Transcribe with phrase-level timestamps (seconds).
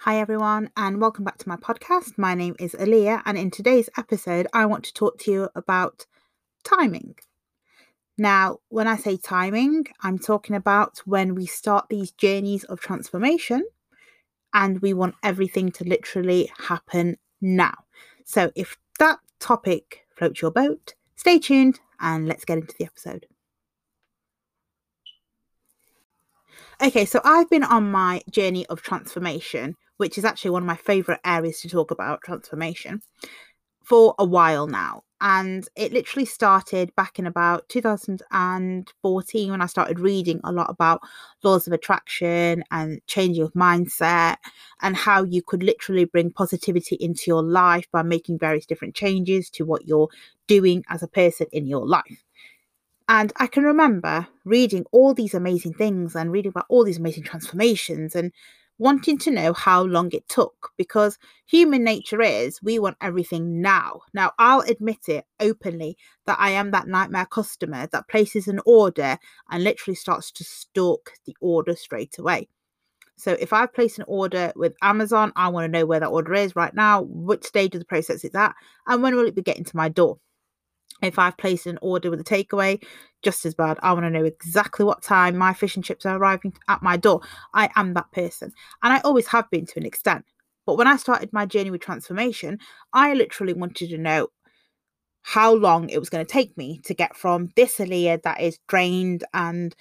[0.00, 2.18] Hi, everyone, and welcome back to my podcast.
[2.18, 6.06] My name is Aaliyah, and in today's episode, I want to talk to you about
[6.64, 7.14] timing.
[8.18, 13.64] Now, when I say timing, I'm talking about when we start these journeys of transformation
[14.54, 17.74] and we want everything to literally happen now.
[18.24, 23.26] So, if that topic floats your boat, stay tuned and let's get into the episode.
[26.82, 30.76] Okay, so I've been on my journey of transformation, which is actually one of my
[30.76, 33.00] favorite areas to talk about transformation,
[33.84, 35.02] for a while now.
[35.20, 41.00] And it literally started back in about 2014 when I started reading a lot about
[41.44, 44.36] laws of attraction and changing of mindset
[44.82, 49.50] and how you could literally bring positivity into your life by making various different changes
[49.50, 50.08] to what you're
[50.48, 52.24] doing as a person in your life.
[53.08, 57.24] And I can remember reading all these amazing things and reading about all these amazing
[57.24, 58.32] transformations and
[58.78, 64.00] wanting to know how long it took because human nature is we want everything now.
[64.12, 65.96] Now, I'll admit it openly
[66.26, 69.18] that I am that nightmare customer that places an order
[69.50, 72.48] and literally starts to stalk the order straight away.
[73.16, 76.34] So if I place an order with Amazon, I want to know where that order
[76.34, 78.54] is right now, which stage of the process it's at,
[78.86, 80.18] and when will it be getting to my door.
[81.02, 82.82] If I've placed an order with a takeaway,
[83.22, 83.78] just as bad.
[83.82, 86.96] I want to know exactly what time my fish and chips are arriving at my
[86.96, 87.20] door.
[87.54, 88.52] I am that person.
[88.82, 90.24] And I always have been to an extent.
[90.66, 92.58] But when I started my journey with transformation,
[92.92, 94.28] I literally wanted to know
[95.22, 98.58] how long it was going to take me to get from this Aaliyah that is
[98.68, 99.74] drained and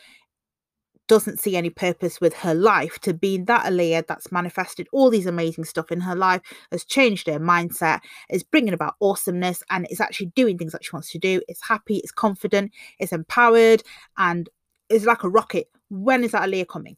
[1.11, 5.25] doesn't see any purpose with her life to being that Aaliyah that's manifested all these
[5.25, 6.39] amazing stuff in her life,
[6.71, 10.91] has changed her mindset, is bringing about awesomeness, and is actually doing things that she
[10.93, 11.41] wants to do.
[11.49, 13.83] It's happy, it's confident, it's empowered,
[14.17, 14.47] and
[14.87, 15.67] is like a rocket.
[15.89, 16.95] When is that Aaliyah coming?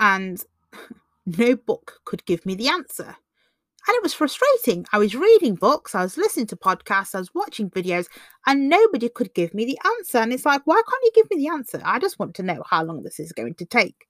[0.00, 0.44] And
[1.38, 3.14] no book could give me the answer.
[3.88, 4.84] And it was frustrating.
[4.92, 8.08] I was reading books, I was listening to podcasts, I was watching videos,
[8.46, 10.18] and nobody could give me the answer.
[10.18, 11.80] And it's like, why can't you give me the answer?
[11.84, 14.06] I just want to know how long this is going to take.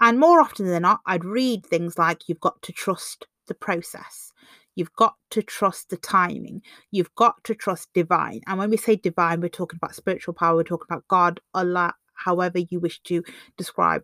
[0.00, 4.32] And more often than not, I'd read things like, you've got to trust the process.
[4.76, 6.62] You've got to trust the timing.
[6.90, 8.42] You've got to trust divine.
[8.46, 11.94] And when we say divine, we're talking about spiritual power, we're talking about God, Allah,
[12.14, 13.24] however you wish to
[13.56, 14.02] describe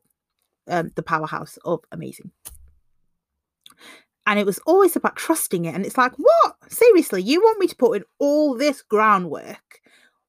[0.69, 2.31] um, the powerhouse of amazing
[4.27, 6.57] and it was always about trusting it and it's like what?
[6.69, 9.81] Seriously you want me to put in all this groundwork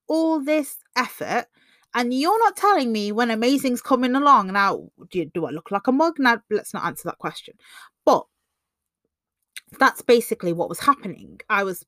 [0.07, 1.45] all this effort
[1.93, 4.51] and you're not telling me when amazing's coming along?
[4.51, 6.15] Now do, do i look like a mug?
[6.17, 7.55] Now let's not answer that question.
[8.05, 8.25] But
[9.79, 11.39] that's basically what was happening.
[11.49, 11.85] I was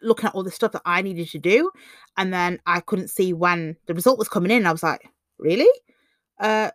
[0.00, 1.70] looking at all the stuff that i needed to do
[2.16, 4.66] and then i couldn't see when the result was coming in.
[4.66, 5.08] I was like
[5.38, 5.70] really?
[6.40, 6.70] Uh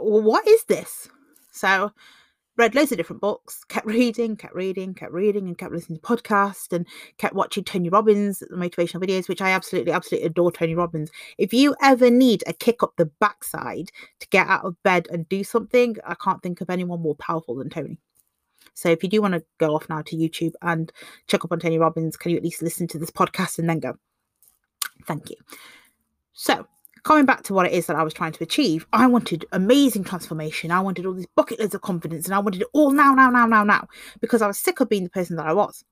[0.00, 1.08] what is this?
[1.52, 1.92] So
[2.56, 6.06] read loads of different books, kept reading, kept reading, kept reading, and kept listening to
[6.06, 6.86] podcasts and
[7.18, 11.10] kept watching Tony Robbins motivational videos, which I absolutely, absolutely adore Tony Robbins.
[11.38, 13.90] If you ever need a kick up the backside
[14.20, 17.56] to get out of bed and do something, I can't think of anyone more powerful
[17.56, 17.98] than Tony.
[18.74, 20.92] So if you do want to go off now to YouTube and
[21.28, 23.80] check up on Tony Robbins, can you at least listen to this podcast and then
[23.80, 23.94] go?
[25.06, 25.36] Thank you.
[26.32, 26.66] So
[27.06, 30.02] coming back to what it is that I was trying to achieve, I wanted amazing
[30.02, 30.72] transformation.
[30.72, 33.30] I wanted all these bucket loads of confidence and I wanted it all now, now,
[33.30, 33.86] now, now, now,
[34.20, 35.84] because I was sick of being the person that I was.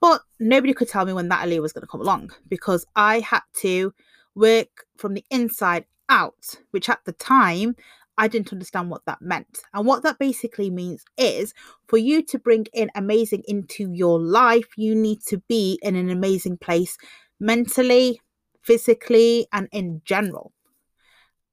[0.00, 3.20] But nobody could tell me when that Aaliyah was going to come along because I
[3.20, 3.92] had to
[4.34, 7.76] work from the inside out, which at the time
[8.16, 9.60] I didn't understand what that meant.
[9.74, 11.52] And what that basically means is
[11.86, 16.08] for you to bring in amazing into your life, you need to be in an
[16.08, 16.96] amazing place
[17.40, 18.22] mentally,
[18.64, 20.52] physically, and in general.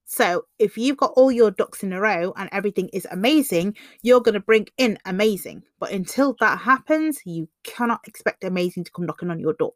[0.05, 4.19] So, if you've got all your ducks in a row and everything is amazing, you're
[4.19, 5.63] going to bring in amazing.
[5.79, 9.73] But until that happens, you cannot expect amazing to come knocking on your door.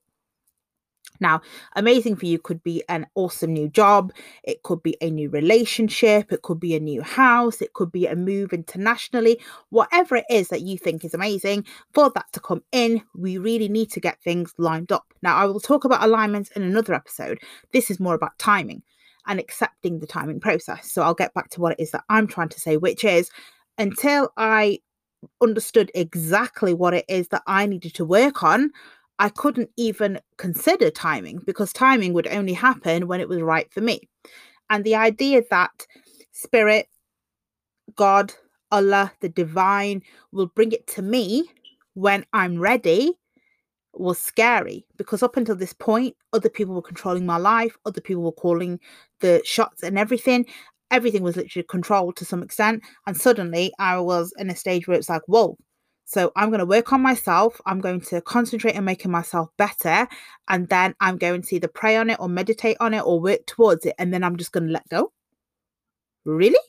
[1.19, 1.41] Now,
[1.75, 4.11] amazing for you could be an awesome new job,
[4.43, 8.07] it could be a new relationship, it could be a new house, it could be
[8.07, 9.39] a move internationally,
[9.69, 11.65] whatever it is that you think is amazing.
[11.93, 15.13] For that to come in, we really need to get things lined up.
[15.21, 17.39] Now, I will talk about alignments in another episode.
[17.71, 18.83] This is more about timing
[19.27, 20.91] and accepting the timing process.
[20.91, 23.29] So I'll get back to what it is that I'm trying to say, which is
[23.77, 24.79] until I
[25.41, 28.71] understood exactly what it is that I needed to work on,
[29.19, 33.81] I couldn't even consider timing because timing would only happen when it was right for
[33.81, 34.01] me.
[34.69, 35.87] And the idea that
[36.31, 36.87] spirit,
[37.95, 38.33] God,
[38.71, 40.01] Allah, the divine
[40.31, 41.49] will bring it to me
[41.93, 43.13] when I'm ready
[43.93, 48.23] was scary because up until this point, other people were controlling my life, other people
[48.23, 48.79] were calling
[49.21, 50.45] the shots and everything.
[50.91, 52.83] everything was literally controlled to some extent.
[53.07, 55.57] And suddenly I was in a stage where it's like, whoa.
[56.05, 57.59] So I'm going to work on myself.
[57.65, 60.07] I'm going to concentrate on making myself better.
[60.47, 63.45] And then I'm going to either pray on it or meditate on it or work
[63.47, 63.95] towards it.
[63.97, 65.11] And then I'm just going to let go.
[66.23, 66.59] Really?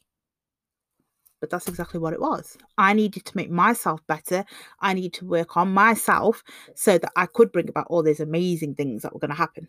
[1.38, 2.56] But that's exactly what it was.
[2.78, 4.46] I needed to make myself better.
[4.80, 6.42] I needed to work on myself
[6.74, 9.68] so that I could bring about all these amazing things that were going to happen.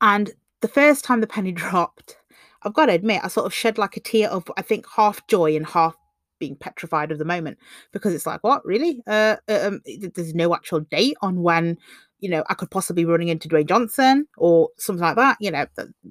[0.00, 0.32] And
[0.62, 2.16] the first time the penny dropped,
[2.62, 5.26] I've got to admit, I sort of shed like a tear of, I think, half
[5.26, 5.96] joy and half
[6.40, 7.58] being petrified of the moment
[7.92, 9.02] because it's like, what, really?
[9.06, 9.80] Uh, um,
[10.14, 11.78] there's no actual date on when,
[12.18, 15.52] you know, I could possibly be running into Dwayne Johnson or something like that, you
[15.52, 15.66] know,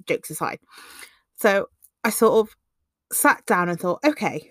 [0.06, 0.60] jokes aside.
[1.36, 1.66] So
[2.04, 2.56] I sort of
[3.12, 4.50] sat down and thought, okay,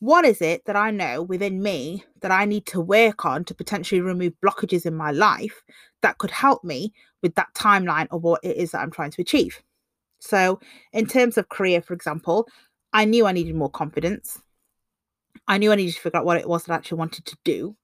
[0.00, 3.54] what is it that I know within me that I need to work on to
[3.54, 5.62] potentially remove blockages in my life
[6.00, 6.92] that could help me
[7.22, 9.62] with that timeline of what it is that I'm trying to achieve?
[10.18, 10.60] So,
[10.92, 12.46] in terms of career, for example,
[12.92, 14.40] I knew I needed more confidence.
[15.48, 17.36] I knew I needed to figure out what it was that I actually wanted to
[17.44, 17.76] do.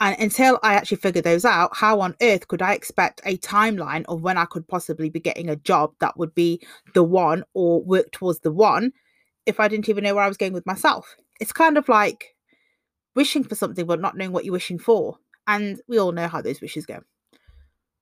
[0.00, 4.04] And until I actually figured those out, how on earth could I expect a timeline
[4.08, 6.60] of when I could possibly be getting a job that would be
[6.94, 8.92] the one or work towards the one
[9.44, 11.16] if I didn't even know where I was going with myself?
[11.40, 12.36] It's kind of like
[13.16, 15.18] wishing for something but not knowing what you're wishing for.
[15.48, 17.00] And we all know how those wishes go.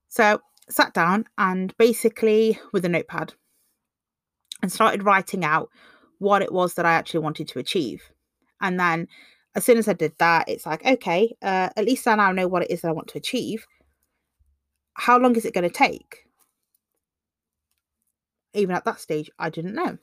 [0.09, 3.35] So, sat down and basically with a notepad
[4.63, 5.71] and started writing out
[6.19, 8.03] what it was that I actually wanted to achieve.
[8.61, 9.09] And then
[9.55, 12.49] as soon as I did that, it's like, okay, uh, at least I now know
[12.49, 13.67] what it is that I want to achieve.
[14.95, 16.25] How long is it going to take?
[18.55, 19.99] Even at that stage, I didn't know.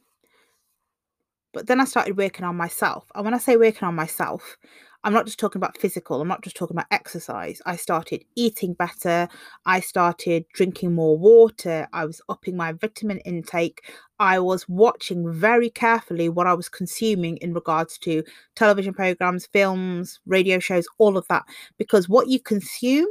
[1.53, 3.05] But then I started working on myself.
[3.13, 4.57] And when I say working on myself,
[5.03, 7.61] I'm not just talking about physical, I'm not just talking about exercise.
[7.65, 9.27] I started eating better.
[9.65, 11.87] I started drinking more water.
[11.91, 13.81] I was upping my vitamin intake.
[14.19, 18.23] I was watching very carefully what I was consuming in regards to
[18.55, 21.43] television programs, films, radio shows, all of that.
[21.77, 23.07] Because what you consume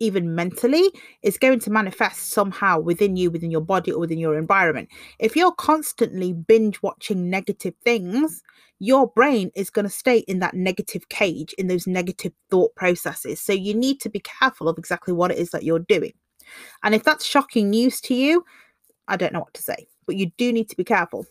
[0.00, 0.90] even mentally,
[1.22, 4.88] is going to manifest somehow within you, within your body, or within your environment.
[5.18, 8.42] If you're constantly binge watching negative things,
[8.80, 13.40] your brain is going to stay in that negative cage, in those negative thought processes.
[13.40, 16.14] So you need to be careful of exactly what it is that you're doing.
[16.82, 18.44] And if that's shocking news to you,
[19.06, 21.26] I don't know what to say, but you do need to be careful.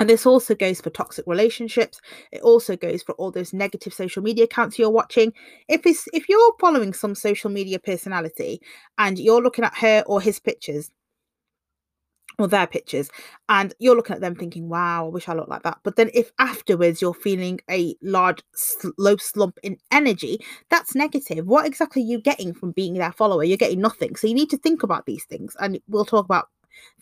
[0.00, 2.00] And this also goes for toxic relationships.
[2.32, 5.32] It also goes for all those negative social media accounts you're watching.
[5.68, 8.60] If it's if you're following some social media personality
[8.98, 10.90] and you're looking at her or his pictures
[12.38, 13.10] or their pictures
[13.48, 15.78] and you're looking at them thinking wow i wish i looked like that.
[15.82, 18.40] But then if afterwards you're feeling a large
[18.96, 20.38] low slump in energy
[20.70, 21.46] that's negative.
[21.46, 23.44] What exactly are you getting from being their follower?
[23.44, 24.16] You're getting nothing.
[24.16, 26.48] So you need to think about these things and we'll talk about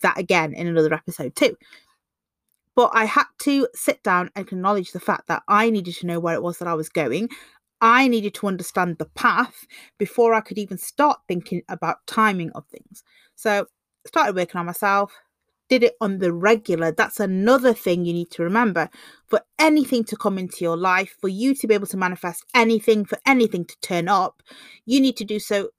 [0.01, 1.55] that again in another episode too.
[2.75, 6.19] But I had to sit down and acknowledge the fact that I needed to know
[6.19, 7.29] where it was that I was going.
[7.81, 9.65] I needed to understand the path
[9.97, 13.03] before I could even start thinking about timing of things.
[13.35, 13.67] So
[14.05, 15.13] started working on myself,
[15.69, 16.91] did it on the regular.
[16.91, 18.89] That's another thing you need to remember.
[19.27, 23.05] For anything to come into your life, for you to be able to manifest anything,
[23.05, 24.41] for anything to turn up,
[24.85, 25.69] you need to do so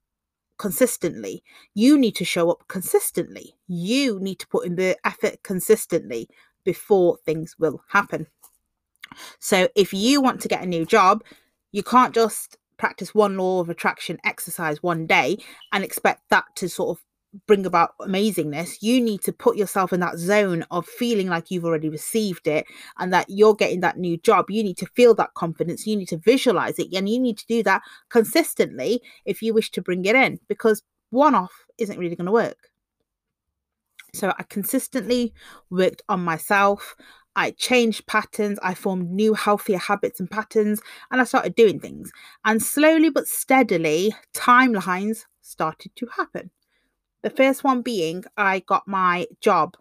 [0.57, 1.43] consistently.
[1.73, 3.55] You need to show up consistently.
[3.67, 6.29] You need to put in the effort consistently
[6.63, 8.27] before things will happen.
[9.39, 11.23] So if you want to get a new job,
[11.71, 15.37] you can't just practice one law of attraction exercise one day
[15.71, 17.03] and expect that to sort of
[17.45, 21.65] bring about amazingness you need to put yourself in that zone of feeling like you've
[21.65, 22.65] already received it
[22.97, 26.07] and that you're getting that new job you need to feel that confidence you need
[26.07, 30.03] to visualize it and you need to do that consistently if you wish to bring
[30.05, 30.81] it in because
[31.11, 32.69] one off isn't really going to work
[34.13, 35.33] so I consistently
[35.69, 36.95] worked on myself.
[37.35, 40.81] I changed patterns, I formed new, healthier habits and patterns,
[41.11, 42.11] and I started doing things.
[42.43, 46.51] And slowly but steadily, timelines started to happen.
[47.21, 49.75] The first one being I got my job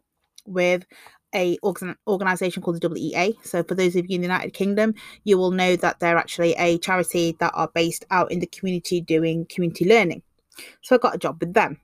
[0.46, 0.84] with
[1.34, 1.58] a
[2.06, 3.38] organization called the WEA.
[3.42, 6.54] So for those of you in the United Kingdom, you will know that they're actually
[6.54, 10.22] a charity that are based out in the community doing community learning.
[10.82, 11.80] So I got a job with them.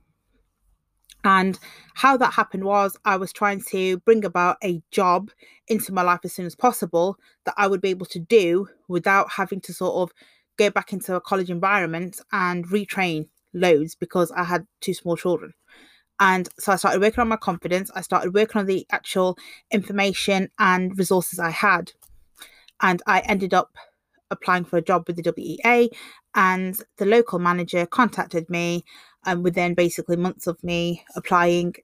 [1.23, 1.57] And
[1.95, 5.31] how that happened was I was trying to bring about a job
[5.67, 9.31] into my life as soon as possible that I would be able to do without
[9.31, 10.15] having to sort of
[10.57, 15.53] go back into a college environment and retrain loads because I had two small children.
[16.19, 17.91] And so I started working on my confidence.
[17.95, 19.37] I started working on the actual
[19.71, 21.91] information and resources I had.
[22.81, 23.75] And I ended up
[24.31, 25.89] applying for a job with the WEA.
[26.35, 28.85] And the local manager contacted me
[29.25, 31.75] and within basically months of me applying,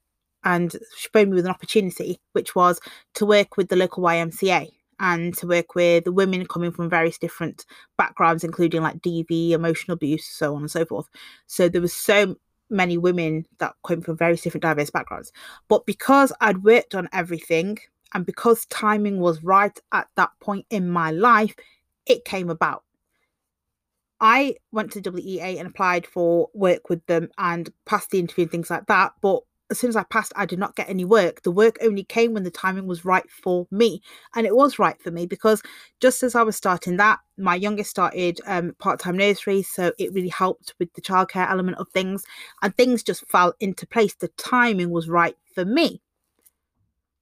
[0.44, 2.80] and she phoned me with an opportunity, which was
[3.16, 4.72] to work with the local YMCA
[5.02, 7.66] and to work with women coming from various different
[7.98, 11.10] backgrounds, including like DV, emotional abuse, so on and so forth.
[11.48, 12.38] So there was so
[12.70, 15.34] many women that came from various different diverse backgrounds.
[15.68, 17.80] But because I'd worked on everything
[18.14, 21.56] and because timing was right at that point in my life,
[22.06, 22.84] it came about.
[24.20, 28.52] I went to WEA and applied for work with them and passed the interview and
[28.52, 29.14] things like that.
[29.20, 31.42] But as soon as I passed, I did not get any work.
[31.42, 34.02] The work only came when the timing was right for me.
[34.36, 35.64] And it was right for me because
[36.02, 39.64] just as I was starting that, my youngest started um, part time nursery.
[39.64, 42.24] So it really helped with the childcare element of things.
[42.62, 44.14] And things just fell into place.
[44.14, 46.02] The timing was right for me.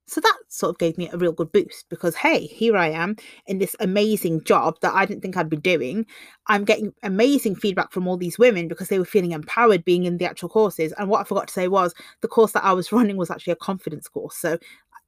[0.09, 3.15] So that sort of gave me a real good boost because, hey, here I am
[3.45, 6.07] in this amazing job that I didn't think I'd be doing.
[6.47, 10.17] I'm getting amazing feedback from all these women because they were feeling empowered being in
[10.17, 10.93] the actual courses.
[10.97, 13.53] And what I forgot to say was the course that I was running was actually
[13.53, 14.35] a confidence course.
[14.35, 14.57] So,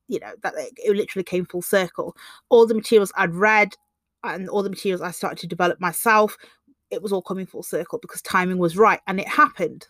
[0.08, 2.16] you know, that it literally came full circle.
[2.50, 3.74] All the materials I'd read
[4.24, 6.38] and all the materials I started to develop myself,
[6.92, 9.88] it was all coming full circle because timing was right and it happened.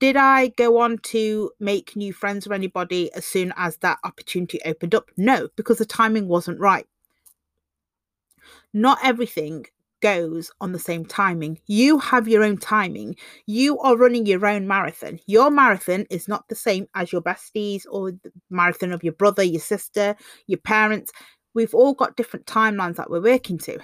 [0.00, 4.60] Did I go on to make new friends with anybody as soon as that opportunity
[4.64, 5.10] opened up?
[5.16, 6.86] No, because the timing wasn't right.
[8.72, 9.66] Not everything
[10.00, 11.58] goes on the same timing.
[11.66, 13.16] You have your own timing.
[13.46, 15.20] You are running your own marathon.
[15.26, 19.42] Your marathon is not the same as your besties or the marathon of your brother,
[19.42, 21.12] your sister, your parents.
[21.54, 23.78] We've all got different timelines that we're working to.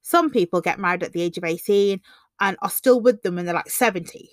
[0.00, 2.00] Some people get married at the age of 18
[2.40, 4.30] and are still with them when they're like 70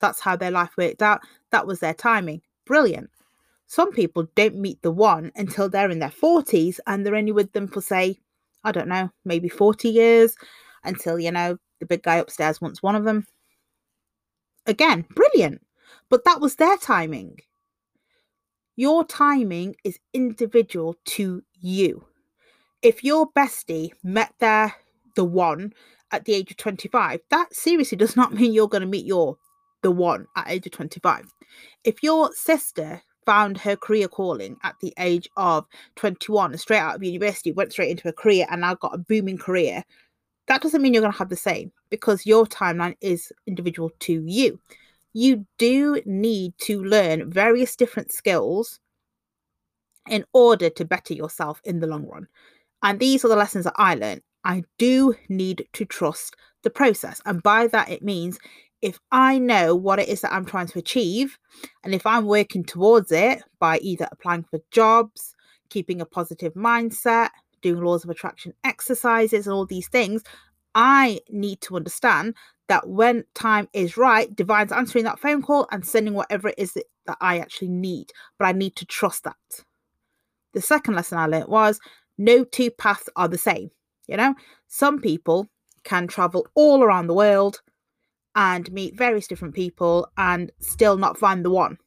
[0.00, 1.20] that's how their life worked out.
[1.50, 2.42] That was their timing.
[2.66, 3.10] Brilliant.
[3.66, 7.52] Some people don't meet the one until they're in their 40s and they're only with
[7.52, 8.18] them for, say,
[8.64, 10.34] I don't know, maybe 40 years
[10.82, 13.26] until, you know, the big guy upstairs wants one of them.
[14.66, 15.64] Again, brilliant.
[16.08, 17.38] But that was their timing.
[18.76, 22.04] Your timing is individual to you.
[22.82, 24.74] If your bestie met their
[25.16, 25.74] the one
[26.12, 29.36] at the age of 25, that seriously does not mean you're going to meet your
[29.82, 31.32] the one at age of 25.
[31.84, 37.02] If your sister found her career calling at the age of 21, straight out of
[37.02, 39.84] university, went straight into a career and now got a booming career,
[40.48, 44.24] that doesn't mean you're going to have the same because your timeline is individual to
[44.26, 44.58] you.
[45.12, 48.80] You do need to learn various different skills
[50.08, 52.26] in order to better yourself in the long run.
[52.82, 54.22] And these are the lessons that I learned.
[54.44, 57.20] I do need to trust the process.
[57.26, 58.38] And by that, it means
[58.82, 61.38] if I know what it is that I'm trying to achieve,
[61.84, 65.34] and if I'm working towards it by either applying for jobs,
[65.68, 67.30] keeping a positive mindset,
[67.62, 70.22] doing laws of attraction exercises, and all these things,
[70.74, 72.34] I need to understand
[72.68, 76.72] that when time is right, divine's answering that phone call and sending whatever it is
[76.74, 78.12] that, that I actually need.
[78.38, 79.64] But I need to trust that.
[80.52, 81.80] The second lesson I learned was
[82.16, 83.70] no two paths are the same.
[84.06, 84.34] You know,
[84.68, 85.48] some people
[85.84, 87.60] can travel all around the world
[88.34, 91.78] and meet various different people and still not find the one.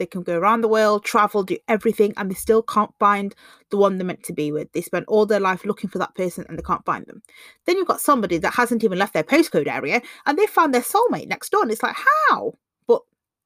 [0.00, 3.34] They can go around the world, travel, do everything, and they still can't find
[3.70, 4.72] the one they're meant to be with.
[4.72, 7.22] They spend all their life looking for that person and they can't find them.
[7.66, 10.80] Then you've got somebody that hasn't even left their postcode area and they found their
[10.80, 11.60] soulmate next door.
[11.60, 11.96] And it's like,
[12.30, 12.54] how?
[12.86, 13.02] But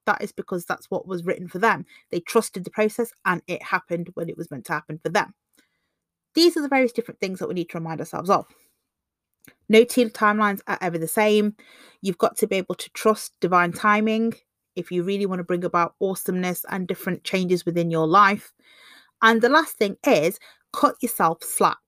[0.06, 1.86] that is because that's what was written for them.
[2.12, 5.34] They trusted the process and it happened when it was meant to happen for them.
[6.34, 8.46] These are the various different things that we need to remind ourselves of.
[9.68, 11.56] No two timelines are ever the same.
[12.02, 14.34] You've got to be able to trust divine timing
[14.76, 18.52] if you really want to bring about awesomeness and different changes within your life.
[19.22, 20.38] And the last thing is
[20.72, 21.78] cut yourself slack.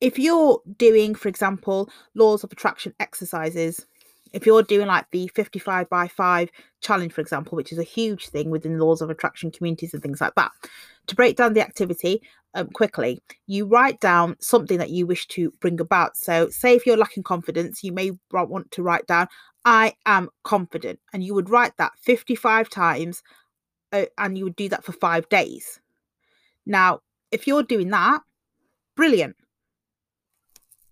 [0.00, 3.86] If you're doing, for example, laws of attraction exercises,
[4.34, 6.50] if you're doing like the 55 by 5
[6.80, 10.20] challenge, for example, which is a huge thing within laws of attraction communities and things
[10.20, 10.50] like that,
[11.06, 12.20] to break down the activity
[12.54, 16.16] um, quickly, you write down something that you wish to bring about.
[16.16, 19.28] So, say if you're lacking confidence, you may want to write down,
[19.64, 20.98] I am confident.
[21.12, 23.22] And you would write that 55 times
[23.92, 25.80] uh, and you would do that for five days.
[26.66, 27.00] Now,
[27.30, 28.20] if you're doing that,
[28.96, 29.36] brilliant.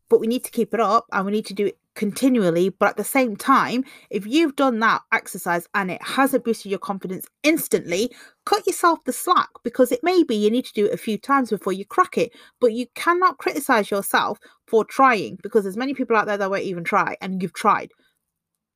[0.08, 2.68] But we need to keep it up and we need to do it continually.
[2.70, 6.78] But at the same time, if you've done that exercise and it hasn't boosted your
[6.78, 10.94] confidence instantly, cut yourself the slack because it may be you need to do it
[10.94, 12.32] a few times before you crack it.
[12.61, 16.62] But you cannot criticize yourself for trying because there's many people out there that won't
[16.62, 17.90] even try and you've tried.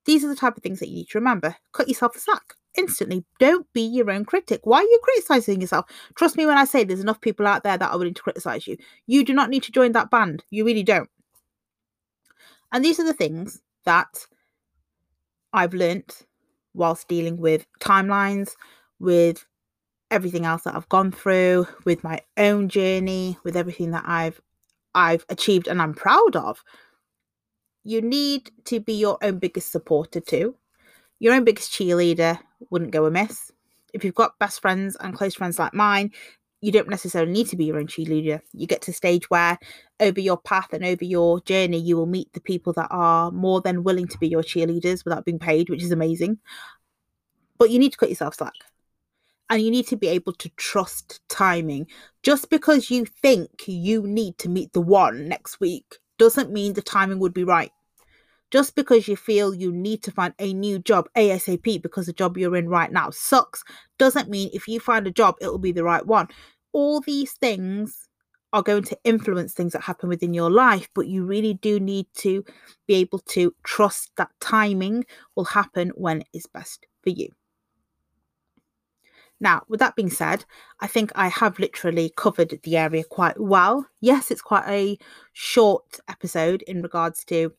[0.05, 1.57] These are the type of things that you need to remember.
[1.73, 3.25] Cut yourself the slack instantly.
[3.41, 4.61] Don't be your own critic.
[4.65, 5.87] Why are you criticizing yourself?
[6.15, 8.67] Trust me when I say there's enough people out there that are willing to criticize
[8.67, 8.77] you.
[9.07, 10.45] You do not need to join that band.
[10.51, 11.09] You really don't.
[12.73, 14.27] And these are the things that
[15.53, 16.27] I've learnt
[16.75, 18.53] whilst dealing with timelines,
[18.99, 19.47] with
[20.11, 24.41] everything else that I've gone through, with my own journey, with everything that I've
[24.95, 26.65] I've achieved and I'm proud of.
[27.85, 30.57] You need to be your own biggest supporter too.
[31.19, 32.39] Your own biggest cheerleader
[32.71, 33.53] wouldn't go amiss.
[33.93, 36.13] If you've got best friends and close friends like mine,
[36.61, 38.41] you don't necessarily need to be your own cheerleader.
[38.53, 39.59] You get to a stage where
[40.01, 43.61] over your path and over your journey, you will meet the people that are more
[43.61, 46.39] than willing to be your cheerleaders without being paid, which is amazing.
[47.59, 48.55] But you need to cut yourself slack.
[49.49, 51.87] And you need to be able to trust timing.
[52.23, 56.83] Just because you think you need to meet the one next week doesn't mean the
[56.83, 57.71] timing would be right.
[58.51, 62.39] Just because you feel you need to find a new job ASAP because the job
[62.39, 63.65] you're in right now sucks
[63.99, 66.29] doesn't mean if you find a job, it'll be the right one.
[66.73, 68.09] All these things
[68.53, 72.07] are going to influence things that happen within your life, but you really do need
[72.15, 72.45] to
[72.87, 77.29] be able to trust that timing will happen when it's best for you.
[79.41, 80.45] Now, with that being said,
[80.81, 83.87] I think I have literally covered the area quite well.
[84.01, 84.97] Yes, it's quite a
[85.35, 87.53] short episode in regards to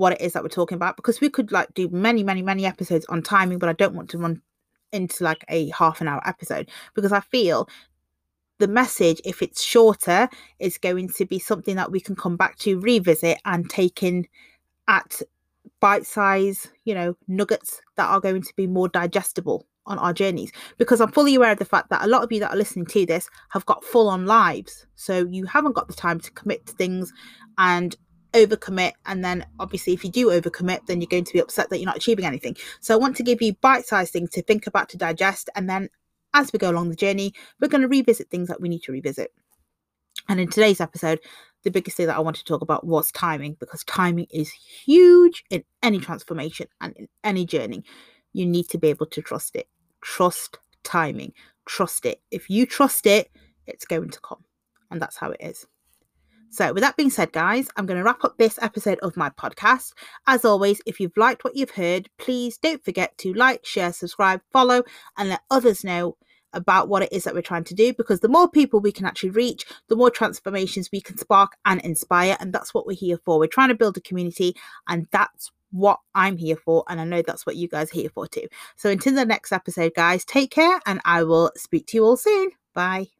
[0.00, 2.64] what it is that we're talking about because we could like do many, many, many
[2.64, 4.40] episodes on timing, but I don't want to run
[4.92, 7.68] into like a half an hour episode because I feel
[8.58, 10.28] the message, if it's shorter,
[10.58, 14.26] is going to be something that we can come back to, revisit, and take in
[14.88, 15.20] at
[15.80, 20.50] bite size, you know, nuggets that are going to be more digestible on our journeys
[20.78, 22.86] because I'm fully aware of the fact that a lot of you that are listening
[22.86, 24.86] to this have got full on lives.
[24.94, 27.12] So you haven't got the time to commit to things
[27.58, 27.96] and
[28.32, 28.92] overcommit.
[29.06, 31.86] And then obviously, if you do overcommit, then you're going to be upset that you're
[31.86, 32.56] not achieving anything.
[32.80, 35.50] So I want to give you bite sized things to think about, to digest.
[35.54, 35.88] And then
[36.34, 38.92] as we go along the journey, we're going to revisit things that we need to
[38.92, 39.32] revisit.
[40.28, 41.20] And in today's episode,
[41.62, 45.44] the biggest thing that I want to talk about was timing because timing is huge
[45.50, 47.84] in any transformation and in any journey.
[48.32, 49.68] You need to be able to trust it.
[50.00, 51.32] Trust timing.
[51.66, 52.20] Trust it.
[52.30, 53.30] If you trust it,
[53.66, 54.44] it's going to come.
[54.90, 55.66] And that's how it is.
[56.50, 59.30] So, with that being said, guys, I'm going to wrap up this episode of my
[59.30, 59.92] podcast.
[60.26, 64.40] As always, if you've liked what you've heard, please don't forget to like, share, subscribe,
[64.52, 64.82] follow,
[65.16, 66.16] and let others know
[66.52, 69.06] about what it is that we're trying to do because the more people we can
[69.06, 72.36] actually reach, the more transformations we can spark and inspire.
[72.40, 73.38] And that's what we're here for.
[73.38, 74.56] We're trying to build a community,
[74.88, 76.84] and that's what I'm here for.
[76.88, 78.48] And I know that's what you guys are here for too.
[78.76, 82.16] So until the next episode, guys, take care and I will speak to you all
[82.16, 82.50] soon.
[82.74, 83.19] Bye.